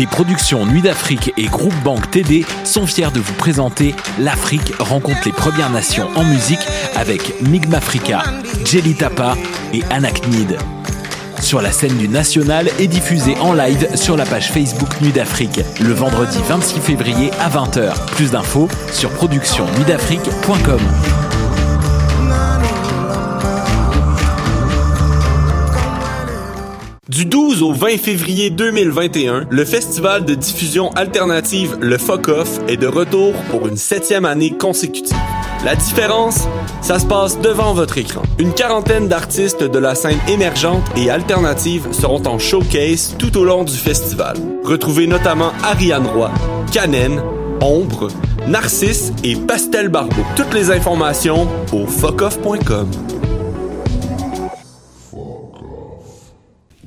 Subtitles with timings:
[0.00, 5.20] Les productions Nuit d'Afrique et Groupe Banque TD sont fiers de vous présenter L'Afrique rencontre
[5.26, 6.66] les Premières Nations en musique
[6.96, 8.22] avec Migmafrica,
[8.64, 9.36] Jelly Tapa
[9.74, 10.56] et Anaknid.
[11.42, 15.60] Sur la scène du National et diffusé en live sur la page Facebook Nuit d'Afrique
[15.82, 17.92] le vendredi 26 février à 20h.
[18.16, 20.80] Plus d'infos sur productionnuitdafrique.com.
[27.20, 32.78] Du 12 au 20 février 2021, le festival de diffusion alternative Le Fuck Off est
[32.78, 35.14] de retour pour une septième année consécutive.
[35.62, 36.48] La différence,
[36.80, 38.22] ça se passe devant votre écran.
[38.38, 43.64] Une quarantaine d'artistes de la scène émergente et alternative seront en showcase tout au long
[43.64, 44.38] du festival.
[44.64, 46.30] Retrouvez notamment Ariane Roy,
[46.72, 47.22] Canen,
[47.60, 48.08] Ombre,
[48.46, 50.24] Narcisse et Pastel Barbeau.
[50.36, 52.88] Toutes les informations au fuckoff.com.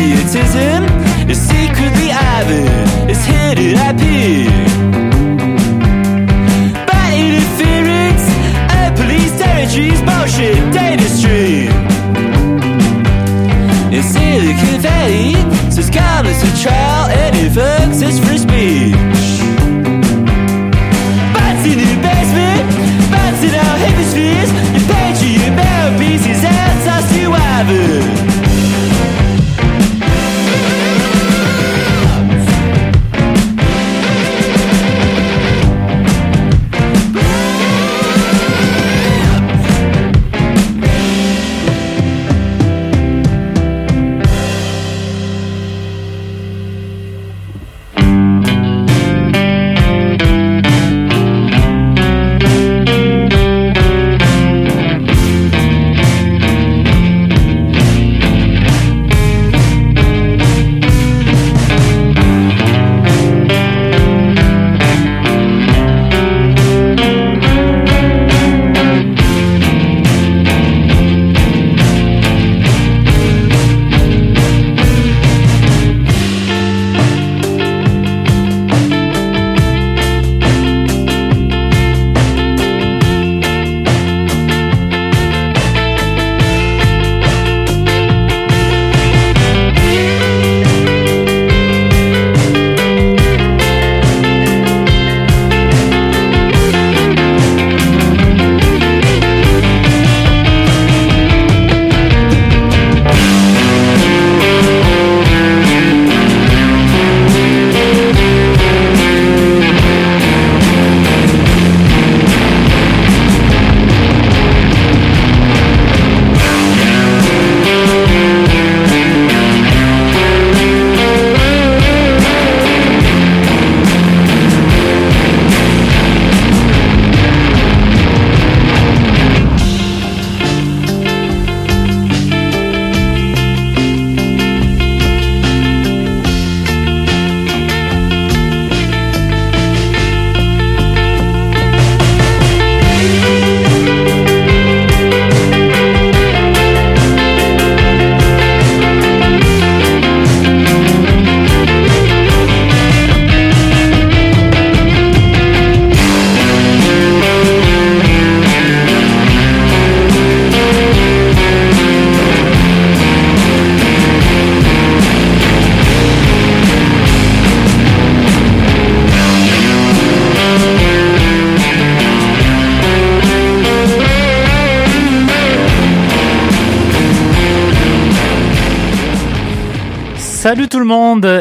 [0.00, 0.84] Patriotism
[1.28, 2.79] is secretly Ivan,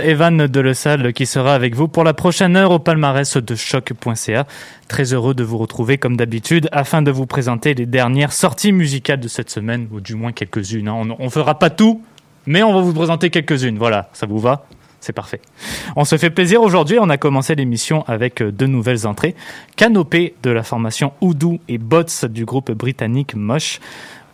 [0.10, 3.54] Evan de Le Salle qui sera avec vous pour la prochaine heure au palmarès de
[3.56, 4.48] choc.ca.
[4.88, 9.20] Très heureux de vous retrouver comme d'habitude afin de vous présenter les dernières sorties musicales
[9.20, 10.88] de cette semaine, ou du moins quelques-unes.
[10.88, 10.96] hein.
[11.20, 12.01] On, on fera pas tout,
[12.48, 13.78] mais on va vous présenter quelques-unes.
[13.78, 14.66] Voilà, ça vous va?
[15.00, 15.42] C'est parfait.
[15.96, 16.98] On se fait plaisir aujourd'hui.
[17.00, 19.36] On a commencé l'émission avec euh, deux nouvelles entrées.
[19.75, 23.80] Canopée de la formation Oudou et Bots du groupe britannique Mosh.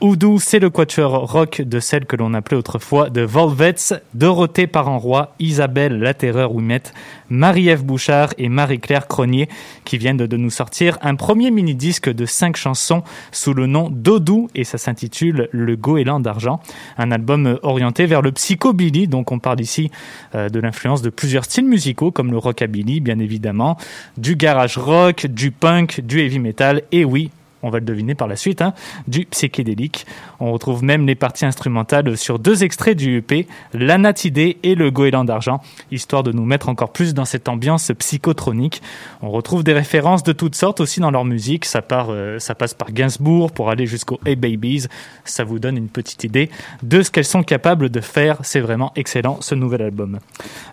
[0.01, 5.33] Oudou, c'est le quatuor rock de celle que l'on appelait autrefois de Volvets, Dorothée Parent-Roi,
[5.39, 6.93] Isabelle La Terreur Ouimette,
[7.29, 9.47] Marie-Ève Bouchard et Marie-Claire Cronier
[9.85, 14.49] qui viennent de, nous sortir un premier mini-disque de cinq chansons sous le nom d'Odou
[14.53, 16.59] et ça s'intitule Le Goéland d'Argent.
[16.97, 19.91] Un album orienté vers le psychobilly, donc on parle ici
[20.35, 23.77] euh, de l'influence de plusieurs styles musicaux comme le rockabilly bien évidemment,
[24.17, 27.31] du garage rock, du punk, du heavy metal et oui,
[27.65, 28.73] on va le deviner par la suite, hein,
[29.07, 30.05] du psychédélique.
[30.39, 35.25] On retrouve même les parties instrumentales sur deux extraits du EP, l'Anatidé et le Goéland
[35.25, 38.81] d'Argent, histoire de nous mettre encore plus dans cette ambiance psychotronique.
[39.21, 42.55] On retrouve des références de toutes sortes aussi dans leur musique, ça, part, euh, ça
[42.55, 44.87] passe par Gainsbourg pour aller jusqu'au Hey Babies,
[45.23, 46.49] ça vous donne une petite idée
[46.83, 50.19] de ce qu'elles sont capables de faire, c'est vraiment excellent ce nouvel album.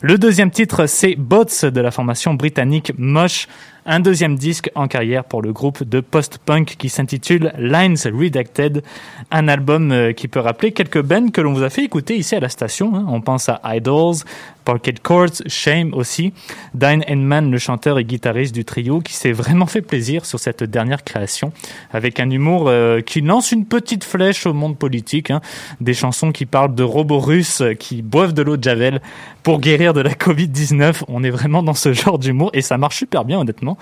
[0.02, 3.49] Le deuxième titre, c'est Bots de la formation britannique Mosh,
[3.84, 8.82] un deuxième disque en carrière pour le groupe de post-punk qui s'intitule Lines Redacted,
[9.30, 12.34] un album euh, qui peut rappeler quelques bands que l'on vous a fait écouter ici
[12.36, 12.94] à la station.
[12.94, 13.04] hein.
[13.08, 14.16] On pense à Idols,
[14.64, 16.33] Parquet Courts, Shame aussi,
[16.75, 20.62] Dine Enman, le chanteur et guitariste du trio, qui s'est vraiment fait plaisir sur cette
[20.62, 21.52] dernière création,
[21.92, 25.40] avec un humour euh, qui lance une petite flèche au monde politique, hein.
[25.81, 29.00] des chansons qui parlent de robots russes qui boivent de l'eau de Javel
[29.42, 31.02] pour guérir de la Covid-19.
[31.09, 33.76] On est vraiment dans ce genre d'humour et ça marche super bien honnêtement.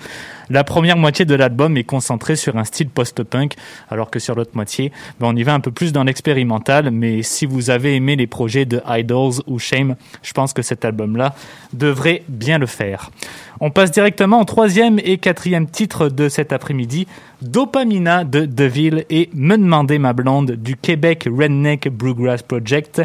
[0.49, 3.55] La première moitié de l'album est concentrée sur un style post-punk,
[3.89, 6.91] alors que sur l'autre moitié, ben, on y va un peu plus dans l'expérimental.
[6.91, 10.85] Mais si vous avez aimé les projets de Idols ou Shame, je pense que cet
[10.85, 11.35] album-là
[11.73, 13.11] devrait bien le faire.
[13.59, 17.07] On passe directement au troisième et quatrième titre de cet après-midi,
[17.41, 23.01] Dopamina de Deville et Me demander ma blonde du Québec Redneck Bluegrass Project.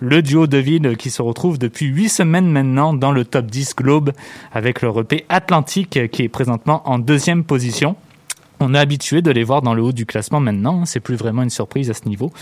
[0.00, 4.12] Le duo Deville qui se retrouve depuis huit semaines maintenant dans le top 10 Globe
[4.52, 7.96] avec leur EP Atlantique qui est présentement en deuxième position.
[8.60, 11.14] On est habitué de les voir dans le haut du classement maintenant, hein, c'est plus
[11.14, 12.32] vraiment une surprise à ce niveau.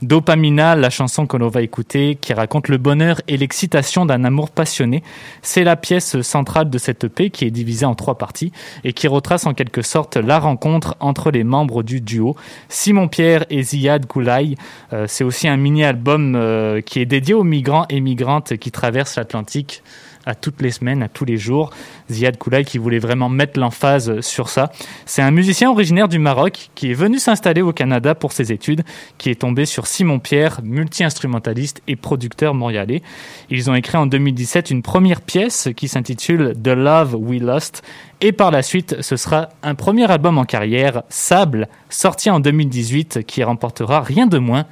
[0.00, 4.50] Dopamina, la chanson que l'on va écouter, qui raconte le bonheur et l'excitation d'un amour
[4.50, 5.02] passionné,
[5.42, 8.52] c'est la pièce centrale de cette EP qui est divisée en trois parties
[8.84, 12.34] et qui retrace en quelque sorte la rencontre entre les membres du duo,
[12.68, 14.56] Simon Pierre et Ziad Koulaï.
[14.94, 19.16] Euh, c'est aussi un mini-album euh, qui est dédié aux migrants et migrantes qui traversent
[19.16, 19.82] l'Atlantique
[20.28, 21.70] à toutes les semaines, à tous les jours.
[22.10, 24.70] Ziad Koulaï qui voulait vraiment mettre l'emphase sur ça.
[25.06, 28.82] C'est un musicien originaire du Maroc qui est venu s'installer au Canada pour ses études,
[29.16, 33.02] qui est tombé sur Simon Pierre, multi-instrumentaliste et producteur montréalais.
[33.48, 37.82] Ils ont écrit en 2017 une première pièce qui s'intitule The Love We Lost
[38.20, 43.24] et par la suite, ce sera un premier album en carrière, Sable, sorti en 2018,
[43.24, 44.66] qui remportera rien de moins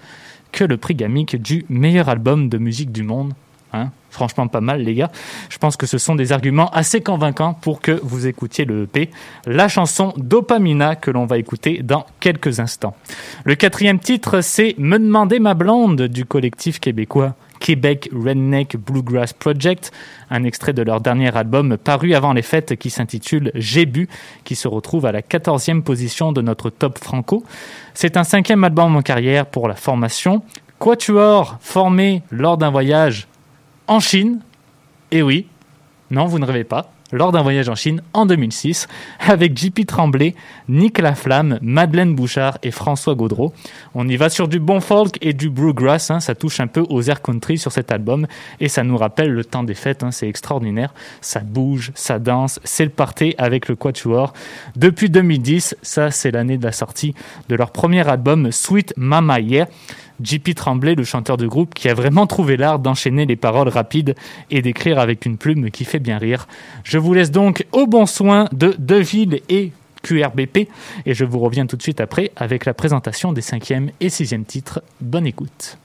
[0.51, 3.35] que le prix Gamic du meilleur album de musique du monde.
[3.73, 5.11] Hein Franchement, pas mal, les gars.
[5.51, 9.11] Je pense que ce sont des arguments assez convaincants pour que vous écoutiez le EP.
[9.45, 12.97] La chanson Dopamina que l'on va écouter dans quelques instants.
[13.45, 17.35] Le quatrième titre, c'est Me demander ma blonde du collectif québécois.
[17.61, 19.93] Québec Redneck Bluegrass Project,
[20.31, 24.09] un extrait de leur dernier album paru avant les fêtes qui s'intitule J'ai bu,
[24.45, 27.45] qui se retrouve à la 14e position de notre top franco.
[27.93, 30.43] C'est un cinquième album en carrière pour la formation.
[30.79, 33.29] Quatuor formé lors d'un voyage
[33.87, 34.40] en Chine.
[35.11, 35.47] Et oui,
[36.11, 36.93] non, vous ne rêvez pas.
[37.12, 38.88] Lors d'un voyage en Chine en 2006,
[39.21, 40.35] avec JP Tremblay,
[40.69, 43.52] Nick Laflamme, Madeleine Bouchard et François Gaudreau.
[43.95, 46.85] On y va sur du bon folk et du bluegrass, hein, ça touche un peu
[46.88, 48.26] aux air country sur cet album
[48.59, 50.93] et ça nous rappelle le temps des fêtes, hein, c'est extraordinaire.
[51.21, 54.33] Ça bouge, ça danse, c'est le party avec le Quatuor.
[54.75, 57.14] Depuis 2010, ça c'est l'année de la sortie
[57.49, 59.69] de leur premier album Sweet Mama Yeah.
[60.23, 64.15] JP Tremblay, le chanteur du groupe, qui a vraiment trouvé l'art d'enchaîner les paroles rapides
[64.51, 66.47] et d'écrire avec une plume qui fait bien rire.
[66.85, 70.69] Je vous laisse donc au bon soin de Deville et QRBP
[71.05, 74.45] et je vous reviens tout de suite après avec la présentation des cinquième et sixième
[74.45, 74.83] titres.
[75.01, 75.79] Bonne écoute.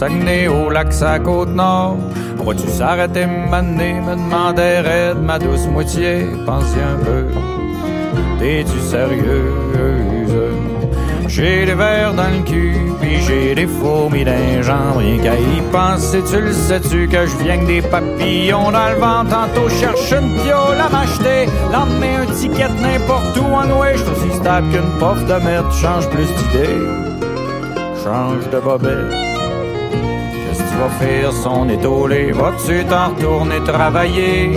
[0.00, 1.98] Saguenay, au lac, sa côte nord.
[2.38, 7.26] Va-tu s'arrêter, m'amener, me demander raide, ma douce moitié, pensez un peu.
[8.38, 10.32] T'es-tu sérieuse?
[11.28, 14.96] J'ai des verres dans le cul, puis j'ai des fourmis les jambes.
[14.96, 18.98] Rien qu'à y penser, tu le sais-tu que je viens que des papillons dans le
[18.98, 19.28] ventre?
[19.28, 23.98] Tantôt cherche une piole à m'acheter, lendemain un ticket n'importe où en ouest.
[23.98, 26.78] Je aussi stable qu'une pof de merde, change plus d'idée.
[28.02, 29.29] Change de bobette.
[30.80, 32.32] Vas faire son étoilé?
[32.32, 34.48] Vas-tu t'en retourner travailler?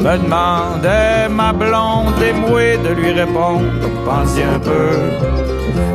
[0.00, 3.64] Me demandait ma blonde émouée de lui répondre.
[4.04, 4.90] Pensez un peu.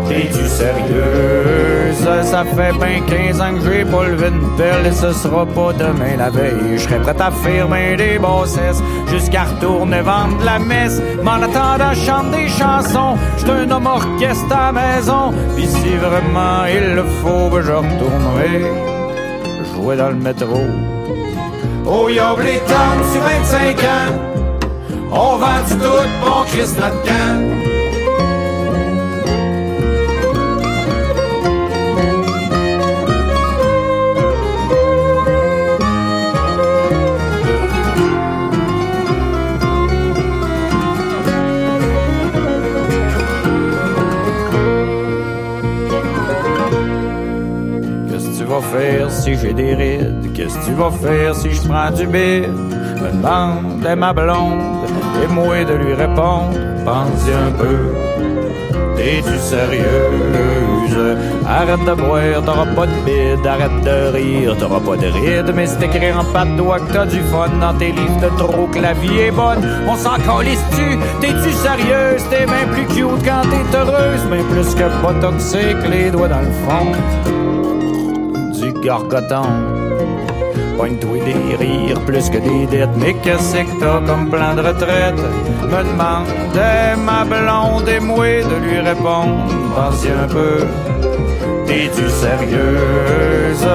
[0.08, 2.08] T'es-tu sérieuse?
[2.24, 5.74] Ça fait ben 15 ans que j'ai pas levé une pelle et ce sera pas
[5.74, 6.78] demain la veille.
[6.78, 11.00] Je serais prêt à faire ben des bassesses jusqu'à retourner vendre la messe.
[11.22, 13.16] M'en attendant, je chante des chansons.
[13.38, 15.34] J'suis un homme orchestre à maison.
[15.56, 18.87] Pis si vraiment il le faut, ben je retournerai
[19.88, 20.60] jouer dans le métro.
[21.86, 24.14] Oh, y'a temps sur 25 ans.
[25.12, 27.77] On vend du tout, bon Christ notre camp.
[49.28, 50.32] Si j'ai des rides?
[50.34, 52.50] Qu'est-ce que tu vas faire si je prends du bide?
[53.02, 54.86] Me demande à ma blonde
[55.22, 56.58] et moi de lui répondre.
[56.86, 57.78] Pense un peu.
[58.96, 61.18] T'es-tu sérieuse?
[61.46, 63.46] Arrête de boire, t'auras pas de bide.
[63.46, 65.52] Arrête de rire, t'auras pas de ride.
[65.54, 68.68] Mais c'est écrit en patte doigt que t'as du fun dans tes livres de trop
[68.68, 69.62] que la vie est bonne.
[69.90, 70.98] On s'en calisse-tu?
[71.20, 72.24] T'es-tu sérieuse?
[72.30, 74.24] T'es bien plus cute quand t'es heureuse.
[74.32, 77.37] Mais plus que pas toxique, les doigts dans le fond
[78.82, 79.44] du gargoton.
[80.78, 82.90] Pogne-toi des rires plus que des dettes.
[82.98, 85.16] Mais qu'est-ce que t'as comme plan de retraite?
[85.64, 89.46] Me demandait ma blonde et moi de lui répondre.
[89.76, 90.66] Pensez un peu.
[91.68, 93.68] T'es-tu sérieuse?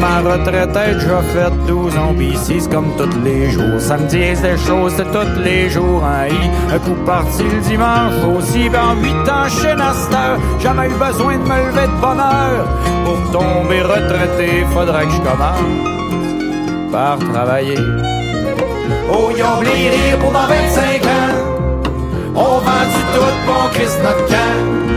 [0.00, 3.80] Ma retraite est déjà faite 12 ans, pis c'est comme tous les jours.
[3.80, 6.28] Ça me dit des choses de tous les jours, hein?
[6.28, 6.74] hi.
[6.74, 10.38] Un coup parti le dimanche aussi, ben en 8 ans chez Naster.
[10.60, 12.66] Jamais eu besoin de me lever de bonne heure.
[13.04, 17.78] Pour tomber retraité, faudrait que je commence par travailler.
[19.10, 21.56] Oh, rire pour dans 25 ans.
[22.34, 24.95] On vend du tout, bon Christ notre camp.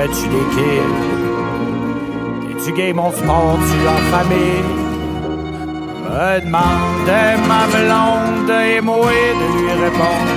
[0.00, 0.96] Fait-tu des kills?
[2.50, 4.64] Es-tu gay, mon sport, tu en famille?
[6.04, 10.36] Me demandait ma blonde et moi de lui répondre.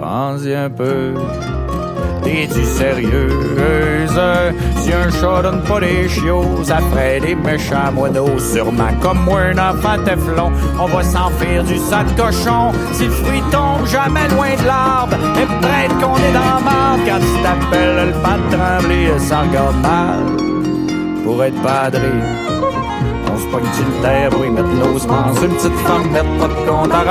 [0.00, 1.14] Pensez un peu.
[2.22, 4.20] T'es-tu sérieuse?
[4.76, 8.38] Si un chat donne pas des chiots, ferait des méchants moineaux.
[8.38, 12.72] Sûrement comme moi, un enfant teflon, on va s'en faire du sac cochon.
[12.92, 17.00] Si le fruit tombe jamais loin de l'arbre, et peut-être qu'on est dans la marde
[17.06, 20.20] quand tu t'appelles le pas de trembler, ça regarde mal
[21.24, 22.12] pour être padré.
[23.32, 25.40] On se pogne le terre y mettre nos semences.
[25.42, 27.02] Une petite femme, mettre pas de compte à.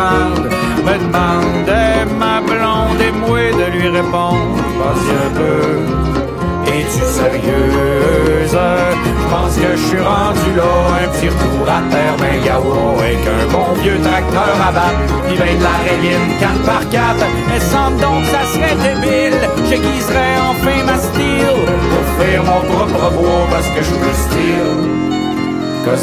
[0.86, 3.02] Me demandait ma blonde?
[3.02, 4.56] Et moi de lui répondre.
[4.78, 6.72] Vas-y un peu.
[6.72, 8.52] Es-tu sérieuse?
[8.52, 10.72] Je pense que je suis rendu là.
[11.04, 15.24] Un petit retour à terre, ben gaou, avec un bon vieux tracteur à battre.
[15.28, 19.40] Puis ben de la rayine 4 par 4 Mais semble donc ça serait débile.
[19.68, 21.66] J'aiguiserais enfin ma style.
[21.90, 25.01] Pour faire mon propre bois parce que je suis style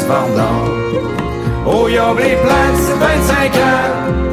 [0.07, 0.65] vendant.
[1.65, 4.28] Oh, y'a les d'ici 25 ans.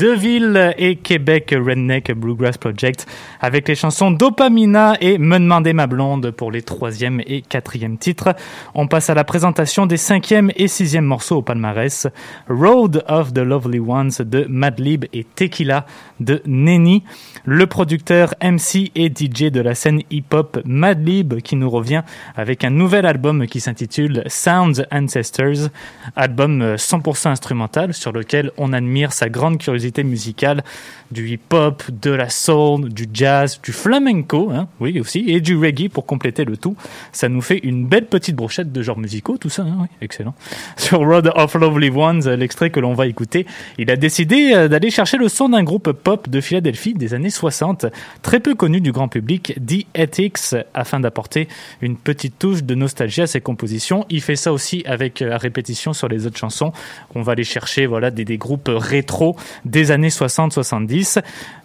[0.00, 3.06] Deville et Québec Redneck Bluegrass Project
[3.38, 8.34] avec les chansons Dopamina et Me demander ma blonde pour les troisième et quatrième titres.
[8.72, 12.06] On passe à la présentation des cinquième et sixième morceaux au palmarès.
[12.48, 15.84] Road of the Lovely Ones de Madlib et Tequila
[16.18, 17.04] de Nenny.
[17.46, 22.02] Le producteur MC et DJ de la scène hip-hop Madlib qui nous revient
[22.36, 25.70] avec un nouvel album qui s'intitule Sounds Ancestors.
[26.16, 30.62] Album euh, 100% instrumental sur lequel on admire sa grande curiosité musicale
[31.10, 35.88] du hip-hop, de la soul, du jazz, du flamenco, hein, oui aussi, et du reggae
[35.88, 36.76] pour compléter le tout.
[37.12, 40.34] Ça nous fait une belle petite brochette de genres musicaux, tout ça, hein, oui, excellent.
[40.76, 43.46] Sur Road of Lovely Ones, l'extrait que l'on va écouter,
[43.78, 47.30] il a décidé euh, d'aller chercher le son d'un groupe pop de Philadelphie des années
[47.30, 47.86] 60,
[48.22, 51.48] très peu connu du grand public, The Ethics, afin d'apporter
[51.80, 54.06] une petite touche de nostalgie à ses compositions.
[54.10, 56.72] Il fait ça aussi avec euh, à répétition sur les autres chansons.
[57.14, 60.99] On va aller chercher voilà des, des groupes rétro des années 60-70.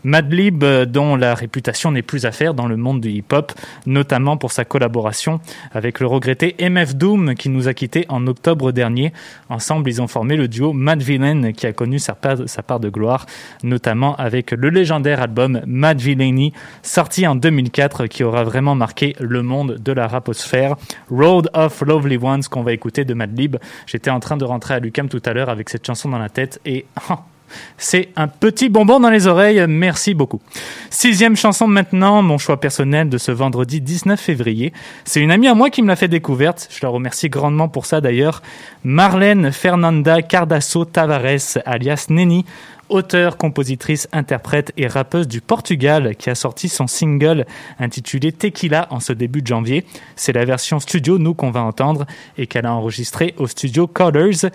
[0.06, 3.52] Madlib, euh, dont la réputation n'est plus à faire dans le monde du hip-hop,
[3.88, 5.40] notamment pour sa collaboration
[5.72, 9.14] avec le regretté MF Doom qui nous a quittés en octobre dernier.
[9.50, 13.26] Ensemble, ils ont formé le duo Mad Villain qui a connu sa part, de gloire,
[13.64, 19.42] notamment avec le légendaire album Mad Villainy, sorti en 2004, qui aura vraiment marqué le
[19.42, 20.76] monde de la raposphère.
[21.10, 23.58] Road of Lovely Ones qu'on va écouter de Madlib.
[23.88, 26.30] J'étais en train de rentrer à Lucam tout à l'heure avec cette chanson dans la
[26.30, 26.86] tête et
[27.78, 30.42] c'est un petit bonbon dans les oreilles, merci beaucoup.
[30.90, 34.74] Sixième chanson maintenant, mon choix personnel de ce vendredi 19 février.
[35.04, 37.86] C'est une amie à moi qui me l'a fait découverte, je la remercie grandement pour
[37.86, 38.42] ça d'ailleurs.
[38.84, 42.46] Marlène Fernanda Cardasso Tavares, alias Neni,
[42.90, 47.46] auteure, compositrice, interprète et rappeuse du Portugal qui a sorti son single
[47.80, 49.86] intitulé Tequila en ce début de janvier.
[50.16, 52.06] C'est la version studio, nous, qu'on va entendre
[52.38, 54.50] et qu'elle a enregistrée au studio Colors.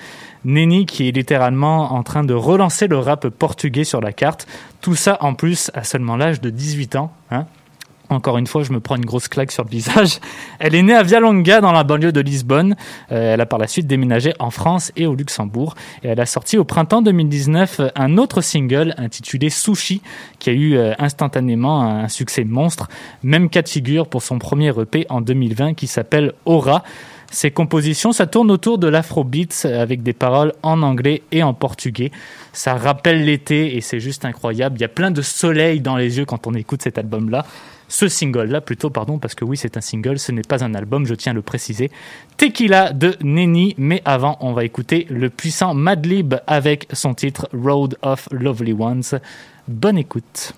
[0.44, 4.46] Neni qui est littéralement en train de relancer le rap portugais sur la carte.
[4.80, 7.12] Tout ça en plus à seulement l'âge de 18 ans.
[7.30, 7.46] Hein
[8.10, 10.18] encore une fois, je me prends une grosse claque sur le visage.
[10.58, 12.76] Elle est née à Vialonga, dans la banlieue de Lisbonne.
[13.12, 15.74] Euh, elle a par la suite déménagé en France et au Luxembourg.
[16.02, 20.02] Et elle a sorti au printemps 2019 un autre single intitulé Sushi,
[20.38, 22.88] qui a eu euh, instantanément un succès monstre.
[23.22, 26.82] Même cas de figure pour son premier EP en 2020 qui s'appelle Aura.
[27.30, 32.10] Ses compositions, ça tourne autour de l'afrobeats avec des paroles en anglais et en portugais.
[32.52, 34.76] Ça rappelle l'été et c'est juste incroyable.
[34.78, 37.46] Il y a plein de soleil dans les yeux quand on écoute cet album-là.
[37.90, 41.06] Ce single-là, plutôt, pardon, parce que oui, c'est un single, ce n'est pas un album,
[41.06, 41.90] je tiens à le préciser.
[42.36, 47.98] Tequila de Neni, mais avant, on va écouter le puissant Madlib avec son titre Road
[48.02, 49.18] of Lovely Ones.
[49.66, 50.54] Bonne écoute.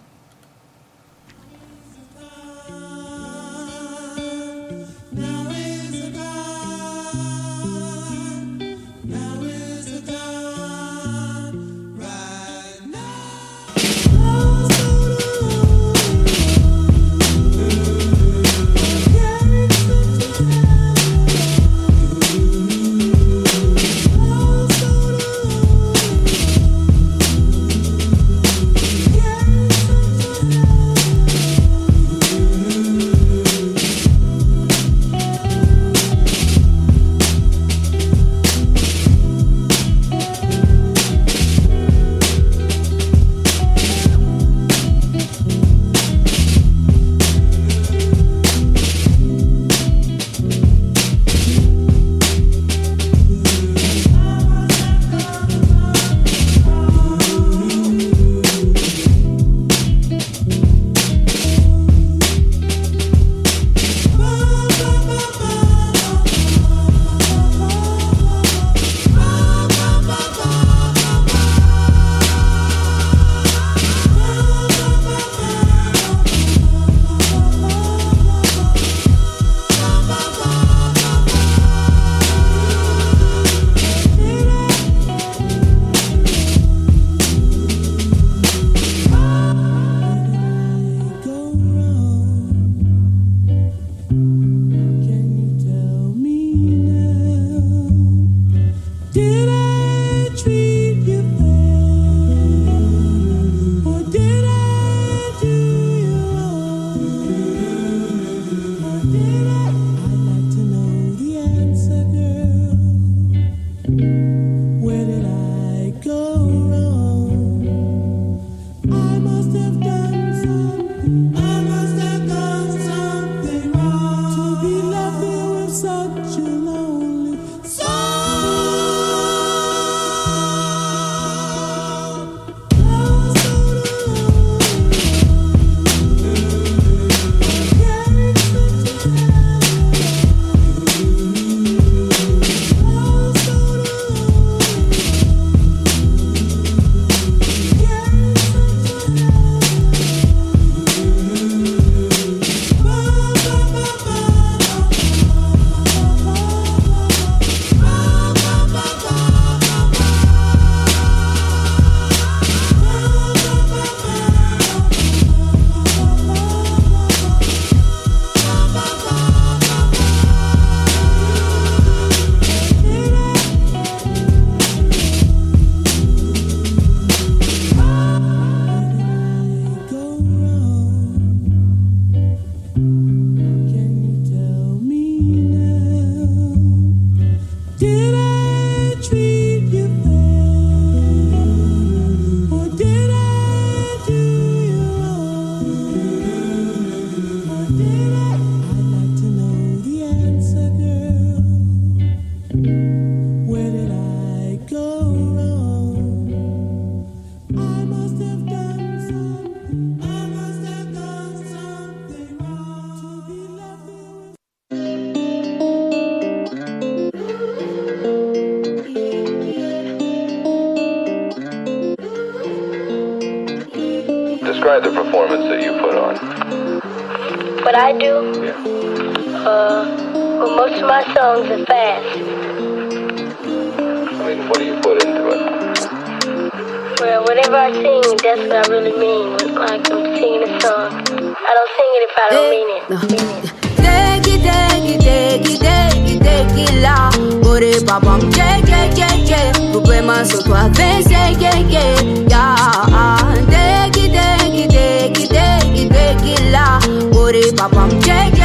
[242.16, 243.50] Pero mini, mini.
[243.84, 247.10] Degi, degi, degi, degi, tequila.
[247.42, 249.52] Bore babam, yeah, yeah, yeah, yeah.
[249.72, 253.34] Coupe ma sotto a vese, yeah, yeah, yeah.
[253.52, 256.78] Degi, degi, degi, degi, tequila.
[257.12, 258.41] Bore babam, yeah, yeah.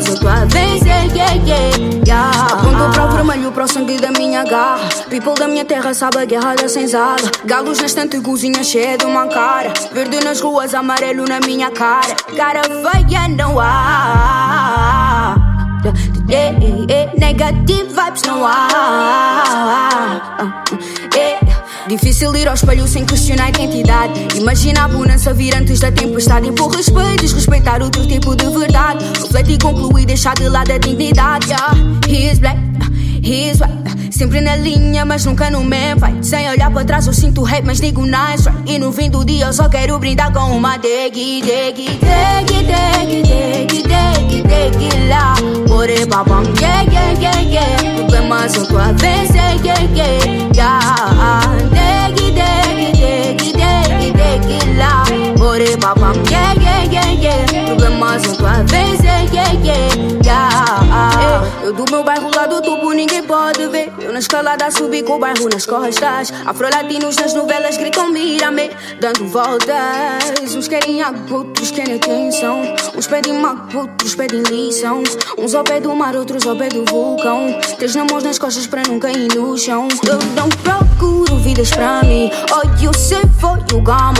[0.00, 2.52] Sou tua vez yeah yeah yeah yeah.
[2.52, 4.88] Aponto para o vermelho para o sangue da minha garra.
[5.10, 9.04] People da minha terra sabe a guerra da senzala Galos na estante, cozinha cheia de
[9.06, 9.72] uma cara.
[9.92, 12.14] Verde nas ruas, amarelo na minha cara.
[12.36, 13.87] Cara feia não há
[21.88, 24.36] Difícil ir ao espelho sem questionar a identidade.
[24.36, 26.46] Imagina a bonança vir antes da tempestade.
[26.46, 29.04] Impor respeito, desrespeitar outro tipo de verdade.
[29.22, 31.48] Refletir, concluir, deixar de lado a dignidade.
[31.48, 31.74] Yeah.
[32.06, 32.58] He is black,
[33.22, 34.12] he is white.
[34.12, 36.26] Sempre na linha, mas nunca no man fight.
[36.26, 38.70] Sem olhar para trás eu sinto rap, mas digo nice right?
[38.70, 43.22] E no fim do dia eu só quero brindar com uma degi, degi, degi, degi,
[43.22, 45.34] degi, degi, degi lá
[45.70, 45.94] Ore
[46.60, 47.94] yeah, yeah, yeah, yeah.
[47.96, 51.67] Problemas eu tô a vencer, yeah, yeah, yeah
[55.48, 59.88] Ore babam, yeah, yeah, yeah, yeah Problemas eu tô a vencer, yeah, yeah,
[60.22, 63.87] yeah Eu do meu bairro lá do tubo ninguém pode ver
[64.18, 66.32] na escalada subi com o bairro nas costas.
[66.44, 68.68] Afrolatinos nas novelas gritam mira-me
[69.00, 70.56] Dando voltas.
[70.56, 72.60] Uns querem água, outros querem atenção.
[72.96, 75.04] Uns pedem mago, outros pedem lição.
[75.38, 77.46] Uns ao pé do mar, outros ao pé do vulcão.
[77.76, 79.86] Três na mãos nas costas para não cair no chão.
[80.04, 82.28] Eu não procuro vidas pra mim.
[82.50, 84.18] Oh, you say for you got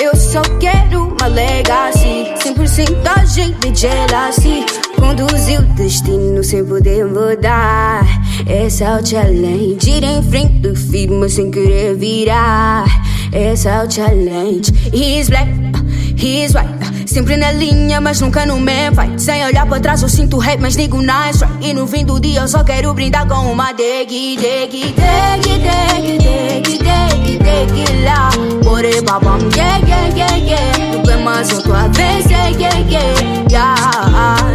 [0.00, 2.32] Eu só quero uma legacy.
[2.40, 4.64] Sem porcentagem de jealousy.
[4.94, 8.04] Conduzir o destino sem poder mudar.
[8.48, 9.90] Esse é challenge.
[9.90, 12.84] Ir em frente firme sem querer virar
[13.32, 14.70] Esse é o challenge.
[14.92, 15.48] He's black,
[16.16, 16.68] he's white.
[17.06, 19.20] Sempre na linha, mas nunca no man fight.
[19.20, 21.66] Sem olhar para trás eu sinto rap, mas digo nice right.
[21.66, 26.18] E no fim do dia eu só quero brindar com uma degi, degi, degi, degi,
[26.18, 28.30] degi, degi, degi lá
[28.70, 30.90] Ore babam, yeah, yeah, yeah, yeah.
[30.92, 33.76] Problemas eu tô a vencer, yeah, yeah, yeah
[34.14, 34.45] Degi,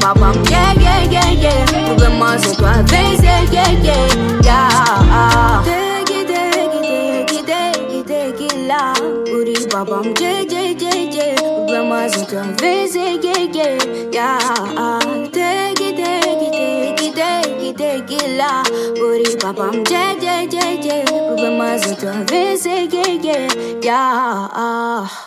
[0.00, 1.64] babam, yeah, yeah, yeah, yeah.
[1.86, 4.06] Problemas eu tô a vencer, yeah, yeah,
[4.44, 5.62] yeah.
[5.64, 8.92] Degi, degi, degi, degi, degi lá
[9.34, 11.34] Ore babam, yeah, yeah, yeah, yeah.
[11.36, 13.78] Problemas eu tô a vencer, yeah, yeah,
[14.12, 14.38] yeah.
[15.32, 18.62] Degi, degi, degi, degi, degi lá
[19.04, 21.04] Ore babam, yeah, yeah, yeah, yeah.
[21.04, 23.48] Problemas eu tô a vencer, yeah, yeah,
[23.84, 25.19] yeah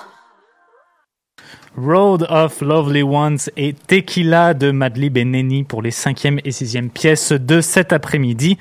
[1.83, 6.89] Road of Lovely Ones et Tequila de Madlib et Nenny pour les cinquième et sixième
[6.89, 8.57] pièces de cet après-midi.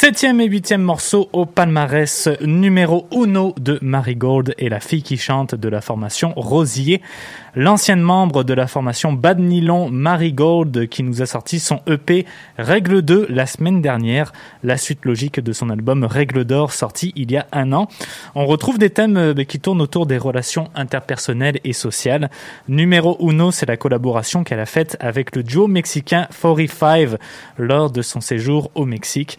[0.00, 5.56] Septième et huitième morceau au palmarès numéro uno de Marigold et la fille qui chante
[5.56, 7.02] de la formation Rosier.
[7.56, 12.26] L'ancienne membre de la formation Bad Nylon, Marigold, qui nous a sorti son EP
[12.56, 14.32] Règle 2 la semaine dernière,
[14.62, 17.88] la suite logique de son album Règle d'or sorti il y a un an.
[18.36, 22.30] On retrouve des thèmes euh, qui tournent autour des relations interpersonnelles et sociales.
[22.68, 27.18] Numéro uno, c'est la collaboration qu'elle a faite avec le duo mexicain 45
[27.56, 29.36] lors de son séjour au Mexique.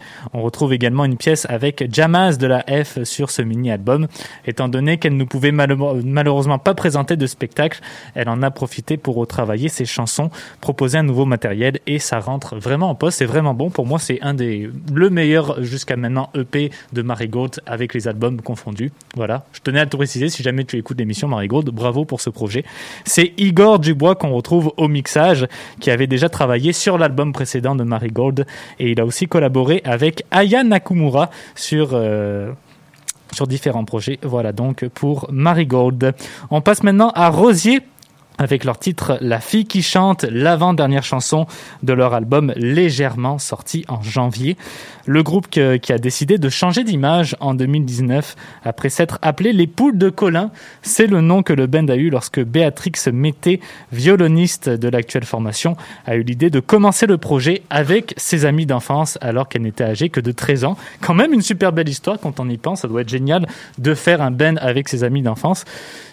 [0.50, 4.08] Retrouve également une pièce avec Jamaz de la F sur ce mini-album.
[4.46, 7.80] Étant donné qu'elle ne pouvait malheure- malheureusement pas présenter de spectacle,
[8.16, 10.30] elle en a profité pour retravailler ses chansons,
[10.60, 13.18] proposer un nouveau matériel et ça rentre vraiment en poste.
[13.18, 13.70] C'est vraiment bon.
[13.70, 18.40] Pour moi, c'est un des, le meilleur jusqu'à maintenant EP de Marigold avec les albums
[18.42, 18.90] confondus.
[19.14, 19.44] Voilà.
[19.52, 22.64] Je tenais à te préciser si jamais tu écoutes l'émission Marigold, bravo pour ce projet.
[23.04, 25.46] C'est Igor Dubois qu'on retrouve au mixage,
[25.78, 28.46] qui avait déjà travaillé sur l'album précédent de Marigold
[28.80, 32.52] et il a aussi collaboré avec Aya Nakamura sur, euh,
[33.32, 34.18] sur différents projets.
[34.22, 36.14] Voilà donc pour Marigold.
[36.50, 37.80] On passe maintenant à Rosier
[38.40, 41.46] avec leur titre La fille qui chante, l'avant-dernière chanson
[41.82, 44.56] de leur album Légèrement sorti en janvier.
[45.12, 49.98] Le groupe qui a décidé de changer d'image en 2019 après s'être appelé les poules
[49.98, 50.52] de Colin,
[50.82, 55.76] c'est le nom que le band a eu lorsque Béatrix Mété, violoniste de l'actuelle formation,
[56.06, 60.10] a eu l'idée de commencer le projet avec ses amis d'enfance alors qu'elle n'était âgée
[60.10, 60.76] que de 13 ans.
[61.00, 63.48] Quand même une super belle histoire quand on y pense, ça doit être génial
[63.78, 65.64] de faire un band avec ses amis d'enfance.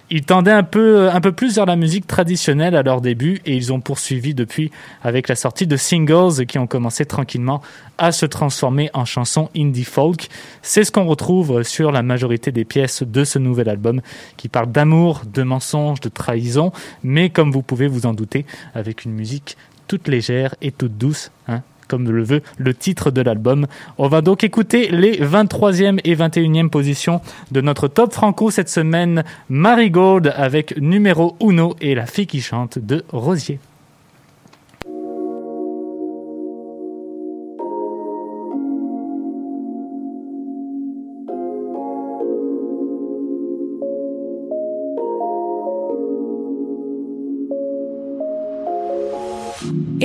[0.09, 3.81] Ils tendaient un peu plus vers la musique traditionnelle à leur début et ils ont
[3.81, 4.71] poursuivi depuis
[5.03, 7.61] avec la sortie de singles qui ont commencé tranquillement
[7.97, 10.29] à se transformer en chansons indie folk.
[10.61, 14.01] C'est ce qu'on retrouve sur la majorité des pièces de ce nouvel album
[14.38, 16.71] qui parle d'amour, de mensonges, de trahison,
[17.03, 19.57] mais comme vous pouvez vous en douter, avec une musique
[19.88, 23.67] toute légère et toute douce, hein, comme le veut le titre de l'album.
[23.97, 27.21] On va donc écouter les 23e et 21e positions
[27.51, 29.23] de notre top franco cette semaine.
[29.49, 33.59] Marigold avec numéro uno et la fille qui chante de Rosier.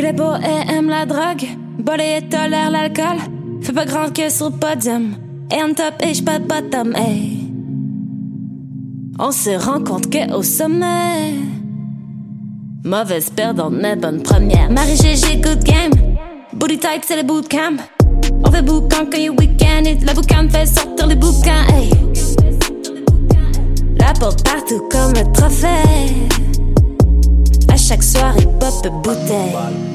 [0.03, 1.47] Il est beau et aime la drogue,
[1.79, 3.19] bolé et tolère l'alcool.
[3.61, 5.15] Fait pas grand que sur le podium,
[5.49, 7.49] et en top et pas de bottom, hey.
[9.21, 11.35] On se rend compte que au sommet,
[12.85, 14.73] mauvaise perdante mais bonne première.
[14.73, 15.93] Marie-Gégé, good game,
[16.53, 17.77] booty tight c'est le bootcamp.
[18.45, 21.91] On fait boucan quand il week-end, et la boucan fait sortir les bouquins, hey.
[24.01, 25.69] La porte partout comme un trophée.
[27.73, 29.92] À chaque soirée, pop bouteille.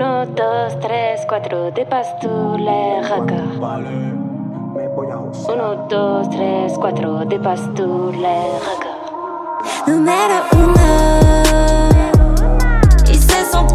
[0.00, 3.60] Uno, dos, tres, cuatro, dépasse tous les records.
[5.46, 8.96] Uno, dos, tres, cuatro, dépasse tous les records.
[9.86, 10.88] Numéro uno,
[13.08, 13.66] ils se sont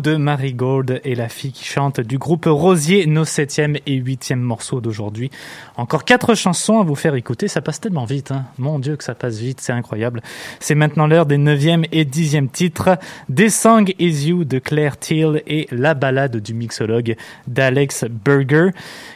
[0.00, 4.40] de Marie Gold et la fille qui chante du groupe Rosier, nos septième et huitième
[4.40, 5.30] morceaux d'aujourd'hui.
[5.76, 8.44] Encore quatre chansons à vous faire écouter, ça passe tellement vite, hein.
[8.58, 10.22] Mon Dieu que ça passe vite, c'est incroyable.
[10.58, 12.98] C'est maintenant l'heure des neuvième et dixième titres.
[13.28, 18.70] Des Song Is You de Claire Thiel et La balade du mixologue d'Alex Berger.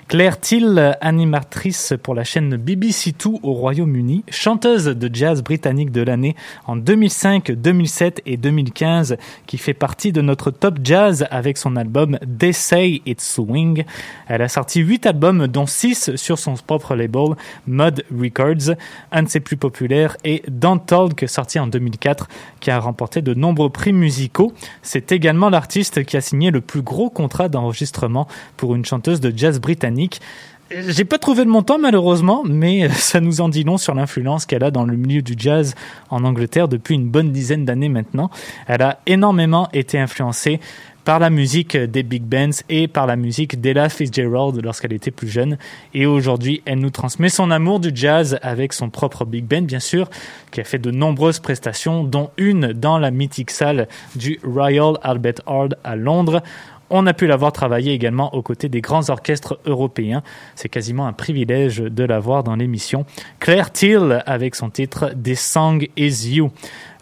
[0.08, 6.02] Claire Thiel, animatrice pour la chaîne BBC Two au Royaume-Uni, chanteuse de jazz britannique de
[6.02, 9.16] l'année en 2005, 2007 et 2015,
[9.46, 13.84] qui fait partie de notre top jazz avec son album They Say It's Swing.
[14.28, 18.76] Elle a sorti huit albums, dont six sur son propre label Mud Records.
[19.12, 22.28] Un de ses plus populaires est Don't Talk, sorti en 2004,
[22.60, 24.52] qui a remporté de nombreux prix musicaux.
[24.82, 29.32] C'est également l'artiste qui a signé le plus gros contrat d'enregistrement pour une chanteuse de
[29.36, 30.20] jazz britannique.
[30.70, 34.64] J'ai pas trouvé le montant malheureusement, mais ça nous en dit long sur l'influence qu'elle
[34.64, 35.74] a dans le milieu du jazz
[36.10, 38.30] en Angleterre depuis une bonne dizaine d'années maintenant.
[38.66, 40.60] Elle a énormément été influencée
[41.04, 45.28] par la musique des big bands et par la musique d'Ella Fitzgerald lorsqu'elle était plus
[45.28, 45.58] jeune.
[45.92, 49.80] Et aujourd'hui, elle nous transmet son amour du jazz avec son propre big band, bien
[49.80, 50.08] sûr,
[50.50, 53.86] qui a fait de nombreuses prestations, dont une dans la mythique salle
[54.16, 56.42] du Royal Albert Hall à Londres.
[56.90, 60.22] On a pu l'avoir travaillé également aux côtés des grands orchestres européens.
[60.54, 63.06] C'est quasiment un privilège de l'avoir dans l'émission.
[63.40, 66.50] Claire Thiel avec son titre Des Song Is You.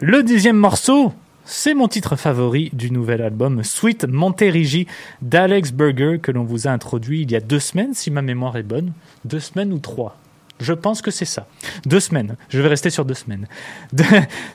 [0.01, 1.13] Le dixième morceau,
[1.45, 4.87] c'est mon titre favori du nouvel album Sweet Monterigi
[5.21, 8.57] d'Alex Berger que l'on vous a introduit il y a deux semaines, si ma mémoire
[8.57, 8.93] est bonne.
[9.25, 10.17] Deux semaines ou trois
[10.63, 11.47] je pense que c'est ça.
[11.87, 12.37] Deux semaines.
[12.49, 13.47] Je vais rester sur deux semaines.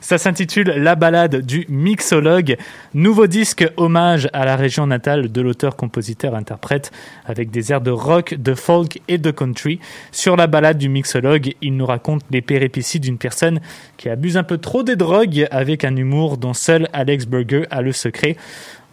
[0.00, 2.56] Ça s'intitule La balade du mixologue.
[2.94, 6.90] Nouveau disque hommage à la région natale de l'auteur-compositeur-interprète
[7.24, 9.80] avec des airs de rock, de folk et de country.
[10.12, 13.60] Sur la balade du mixologue, il nous raconte les péripéties d'une personne
[13.96, 17.82] qui abuse un peu trop des drogues avec un humour dont seul Alex Berger a
[17.82, 18.36] le secret.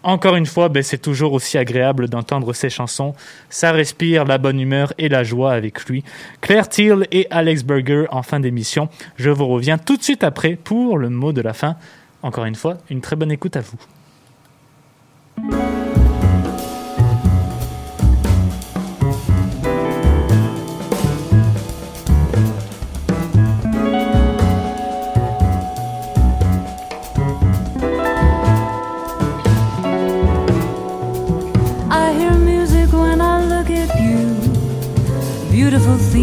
[0.05, 3.15] Encore une fois, ben, c'est toujours aussi agréable d'entendre ses chansons.
[3.49, 6.03] Ça respire la bonne humeur et la joie avec lui.
[6.41, 8.87] Claire Thiel et Alex Berger en fin d'émission.
[9.15, 11.75] Je vous reviens tout de suite après pour le mot de la fin.
[12.21, 13.79] Encore une fois, une très bonne écoute à vous.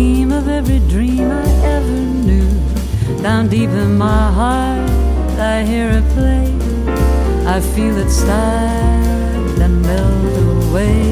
[0.02, 1.46] Theme of every dream I
[1.76, 2.50] ever knew.
[3.22, 4.90] Down deep in my heart,
[5.38, 6.48] I hear it play.
[7.46, 11.06] I feel it start and melt away.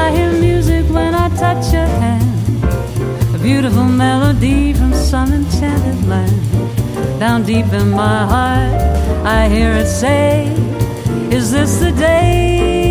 [0.00, 2.64] I hear music when I touch your hand.
[3.36, 6.40] A beautiful melody from some enchanted land.
[7.20, 8.80] Down deep in my heart,
[9.38, 10.46] I hear it say,
[11.30, 12.81] Is this the day?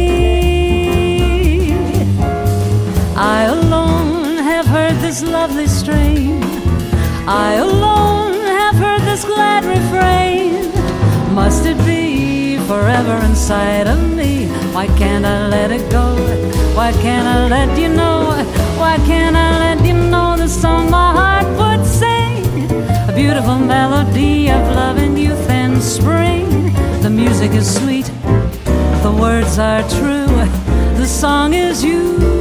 [12.71, 14.47] Forever inside of me?
[14.75, 16.07] Why can't I let it go?
[16.73, 18.19] Why can't I let you know?
[18.81, 22.45] Why can't I let you know the song my heart would sing?
[23.09, 26.47] A beautiful melody of love and youth and spring.
[27.01, 28.07] The music is sweet,
[29.05, 30.31] the words are true.
[31.01, 32.40] The song is you.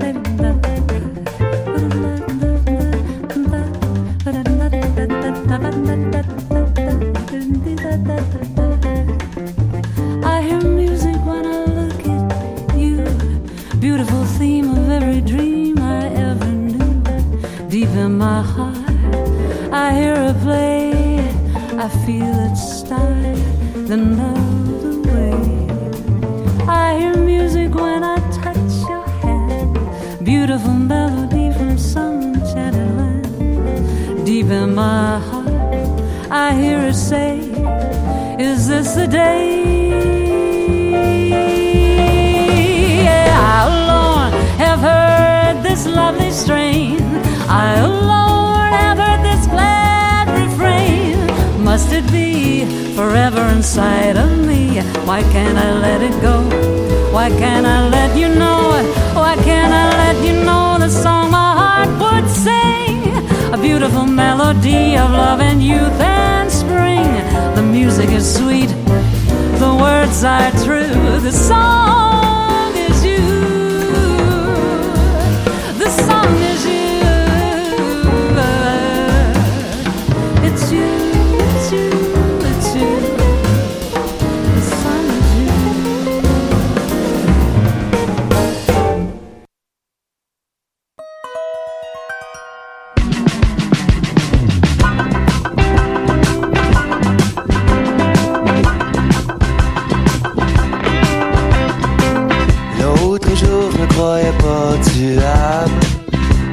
[22.05, 23.35] feel it start,
[23.87, 25.33] then melt away.
[26.67, 29.77] I hear music when I touch your hand.
[30.25, 34.25] Beautiful melody from some enchanted land.
[34.25, 37.39] Deep in my heart, I hear it say,
[38.39, 39.61] Is this the day?
[43.03, 46.99] Yeah, I alone have heard this lovely strain.
[47.47, 48.30] I alone
[53.11, 54.79] forever inside of me?
[55.03, 56.37] Why can't I let it go?
[57.11, 58.61] Why can't I let you know?
[59.13, 62.99] Why can't I let you know the song my heart would sing?
[63.55, 67.11] A beautiful melody of love and youth and spring.
[67.57, 68.71] The music is sweet,
[69.63, 71.19] the words are true.
[71.27, 72.50] The song
[104.01, 105.79] croyais pas tuable.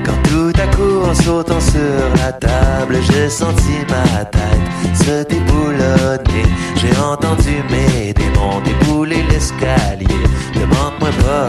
[0.04, 6.46] Quand tout à coup, en sautant sur la table, j'ai senti ma tête se déboulonner.
[6.76, 10.20] J'ai entendu mes démons débouler l'escalier.
[10.54, 11.48] Demande-moi pas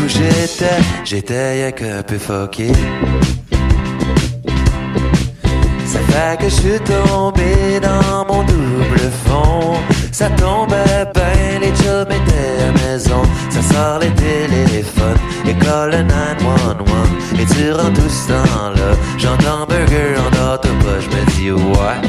[0.00, 2.70] où j'étais, j'étais rien qu'un peu foqué.
[5.84, 9.97] Ça fait que je suis tombé dans mon double fond.
[10.18, 13.22] Ça tombait bien, les jobs étaient à maison.
[13.50, 15.16] Ça sort les téléphones,
[15.46, 16.88] école le 911.
[17.38, 20.98] Et durant tout ce temps-là, j'entends burger en d'autopas.
[20.98, 22.00] Je me dis, ouais,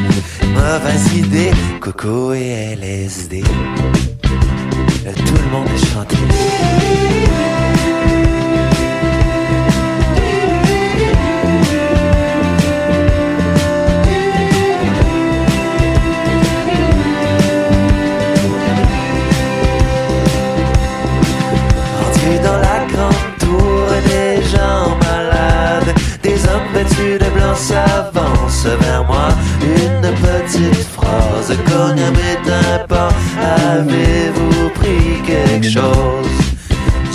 [0.56, 3.44] mauvaise idée, coco et LSD.
[3.44, 6.16] Tout le monde est chanté.
[28.66, 29.30] Vers moi.
[29.62, 33.14] Une petite phrase cogne à mes tympans.
[33.72, 36.28] Avez-vous pris quelque chose?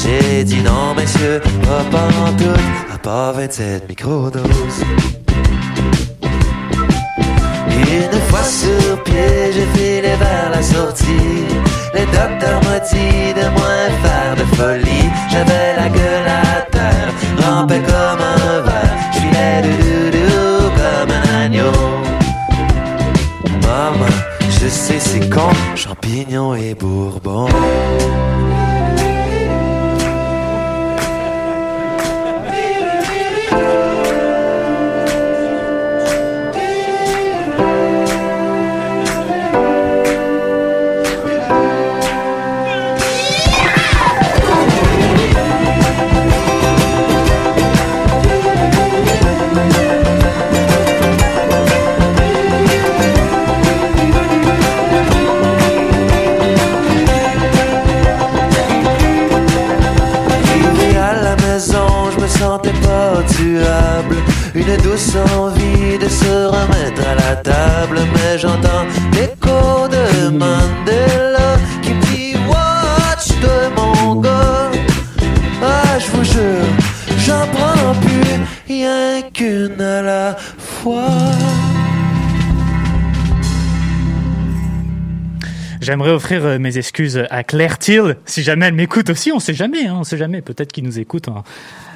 [0.02, 2.60] J'ai dit non, messieurs, pas pantoute,
[2.92, 4.84] à part 27 microdoses.
[7.70, 11.46] Une fois sur pied, j'ai filé vers la sortie.
[11.94, 15.10] Les docteurs m'ont dit de moins faire de folie.
[15.30, 18.73] J'avais la gueule à terre, rampais comme un
[24.64, 27.48] je sais c'est con, champignons et bourbon.
[86.42, 89.96] Euh, mes excuses à Claire Thiel, si jamais elle m'écoute aussi, on sait jamais, hein,
[89.98, 91.44] on sait jamais, peut-être qu'il nous écoute hein,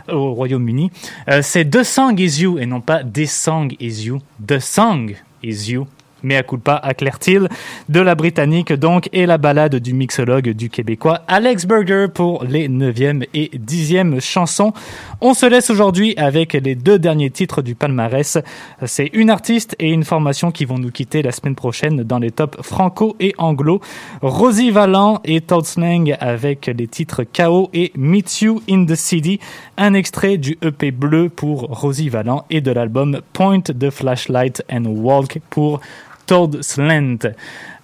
[0.08, 0.90] au Royaume-Uni.
[1.28, 4.20] Euh, c'est The Song Is You et non pas This Song Is You.
[4.46, 5.86] The Song Is You.
[6.22, 7.48] Mea culpa à Claire-Till
[7.88, 12.68] de la Britannique donc et la balade du mixologue du Québécois Alex Berger pour les
[12.68, 14.72] 9e et 10e chansons.
[15.20, 18.38] On se laisse aujourd'hui avec les deux derniers titres du palmarès.
[18.84, 22.30] C'est une artiste et une formation qui vont nous quitter la semaine prochaine dans les
[22.30, 23.80] tops franco et anglo.
[24.22, 29.40] Rosie Vallant et Todd Slang avec les titres KO et Meet You in the City.
[29.76, 34.84] Un extrait du EP bleu pour Rosie Vallant et de l'album Point the Flashlight and
[34.86, 35.80] Walk pour
[36.28, 37.32] Todd Slant.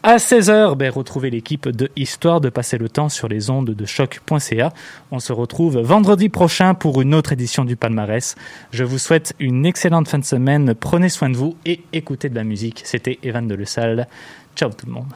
[0.02, 3.86] À 16h, ben, retrouvez l'équipe de Histoire de passer le temps sur les ondes de
[3.86, 4.70] choc.ca.
[5.10, 8.36] On se retrouve vendredi prochain pour une autre édition du palmarès.
[8.70, 10.74] Je vous souhaite une excellente fin de semaine.
[10.74, 12.82] Prenez soin de vous et écoutez de la musique.
[12.84, 14.08] C'était Evan de Le Salle.
[14.54, 15.14] Ciao tout le monde.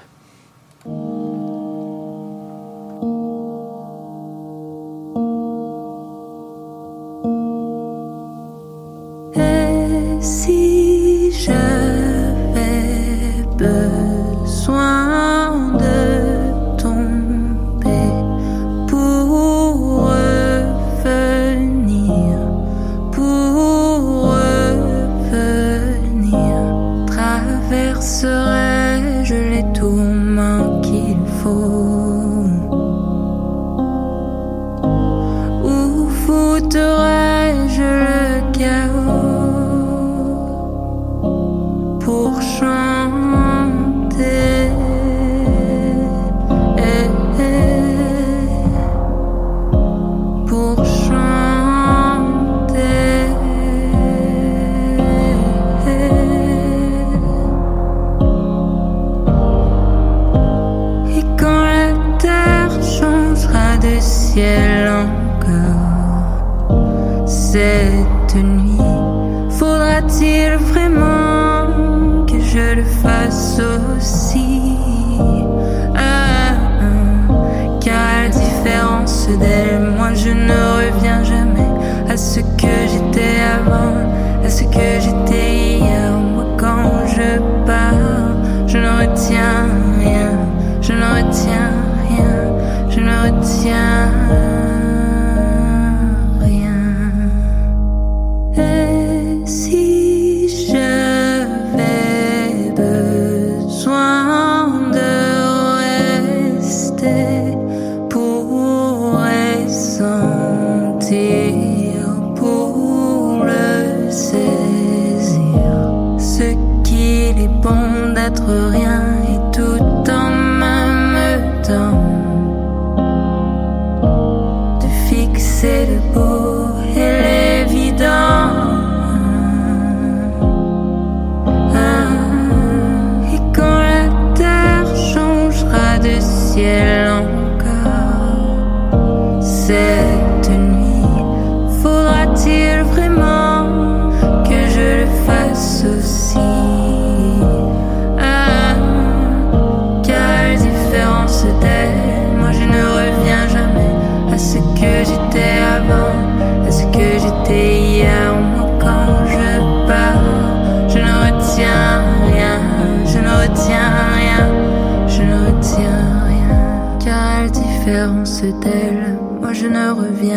[117.28, 119.37] Qu'il est bon d'être rien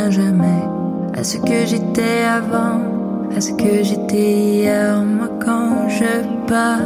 [0.09, 0.63] jamais
[1.17, 2.81] à ce que j'étais avant,
[3.35, 5.03] à ce que j'étais hier.
[5.03, 6.79] Moi quand je pars,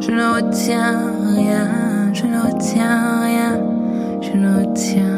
[0.00, 0.98] je ne retiens
[1.36, 3.60] rien, je ne retiens rien,
[4.20, 5.09] je ne retiens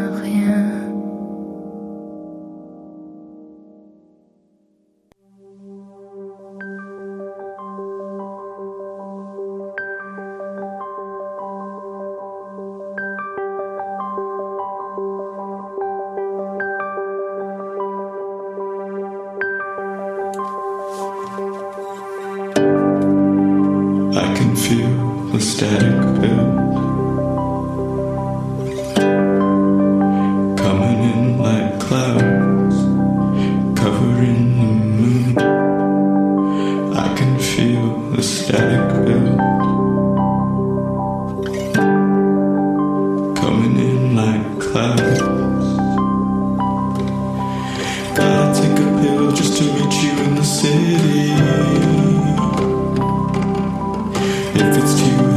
[54.55, 55.32] If it's too